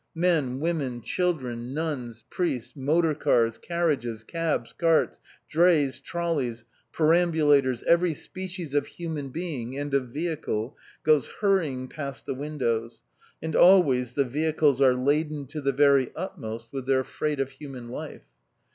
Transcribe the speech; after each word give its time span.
Men, 0.15 0.59
women, 0.59 1.03
children, 1.03 1.75
nuns, 1.75 2.23
priests, 2.31 2.75
motor 2.75 3.13
cars, 3.13 3.59
carriages, 3.59 4.23
cabs, 4.23 4.73
carts, 4.73 5.19
drays, 5.47 5.99
trolleys, 6.01 6.65
perambulators, 6.91 7.83
every 7.83 8.15
species 8.15 8.73
of 8.73 8.87
human 8.87 9.29
being 9.29 9.77
and 9.77 9.93
of 9.93 10.07
vehicle 10.07 10.75
goes 11.03 11.27
hurrying 11.41 11.87
past 11.87 12.25
the 12.25 12.33
windows, 12.33 13.03
and 13.43 13.55
always 13.55 14.15
the 14.15 14.25
vehicles 14.25 14.81
are 14.81 14.95
laden 14.95 15.45
to 15.45 15.61
the 15.61 15.71
very 15.71 16.09
utmost 16.15 16.69
with 16.73 16.87
their 16.87 17.03
freight 17.03 17.39
of 17.39 17.51
human 17.51 17.87
life. 17.89 18.23